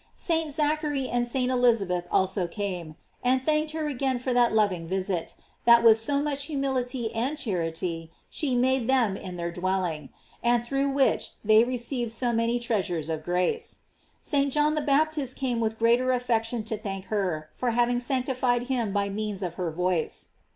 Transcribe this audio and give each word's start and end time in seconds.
St. 0.15 0.51
Zachary 0.51 1.07
and 1.07 1.27
St. 1.27 1.51
Elizabeth 1.51 2.07
also 2.09 2.47
came, 2.47 2.95
and 3.23 3.39
thank 3.39 3.69
ed 3.69 3.77
her 3.77 3.85
again 3.87 4.17
for 4.17 4.33
that 4.33 4.51
loving 4.51 4.87
visit, 4.87 5.35
that 5.65 5.83
with 5.83 5.95
so 5.99 6.19
much 6.19 6.45
humility 6.45 7.13
and 7.13 7.37
charity 7.37 8.09
she 8.27 8.55
made 8.55 8.87
them 8.87 9.15
in 9.15 9.35
their 9.35 9.51
dwelling, 9.51 10.09
and 10.41 10.65
through 10.65 10.89
which 10.89 11.33
they 11.45 11.63
received 11.63 12.11
so 12.11 12.33
many 12.33 12.57
treasures 12.57 13.09
of 13.09 13.23
grace. 13.23 13.81
St. 14.19 14.51
John 14.51 14.73
the 14.73 14.81
Bap 14.81 15.11
tist 15.13 15.35
came 15.35 15.59
with 15.59 15.77
greater 15.77 16.11
affection 16.13 16.63
to 16.63 16.79
thank 16.79 17.05
her 17.13 17.51
for 17.53 17.69
having 17.69 17.99
sanctified 17.99 18.63
him 18.69 18.91
by 18.91 19.07
means 19.07 19.43
of 19.43 19.53
her 19.53 19.69
voice. 19.69 20.29